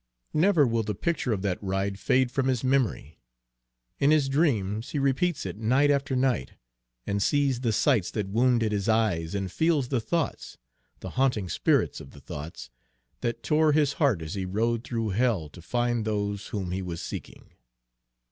Never 0.33 0.65
will 0.65 0.81
the 0.81 0.95
picture 0.95 1.31
of 1.31 1.43
that 1.43 1.61
ride 1.61 1.99
fade 1.99 2.31
from 2.31 2.47
his 2.47 2.63
memory. 2.63 3.19
In 3.99 4.09
his 4.09 4.29
dreams 4.29 4.89
he 4.89 4.97
repeats 4.97 5.45
it 5.45 5.57
night 5.57 5.91
after 5.91 6.15
night, 6.15 6.53
and 7.05 7.21
sees 7.21 7.59
the 7.61 7.71
sights 7.71 8.09
that 8.09 8.27
wounded 8.27 8.71
his 8.71 8.89
eyes, 8.89 9.35
and 9.35 9.51
feels 9.51 9.89
the 9.89 10.01
thoughts 10.01 10.57
the 11.01 11.11
haunting 11.11 11.49
spirits 11.49 12.01
of 12.01 12.13
the 12.13 12.19
thoughts 12.19 12.71
that 13.19 13.43
tore 13.43 13.73
his 13.73 13.93
heart 14.01 14.23
as 14.23 14.33
he 14.33 14.43
rode 14.43 14.83
through 14.83 15.09
hell 15.09 15.49
to 15.49 15.61
find 15.61 16.03
those 16.03 16.47
whom 16.47 16.71
he 16.71 16.81
was 16.81 16.99
seeking. 17.03 17.51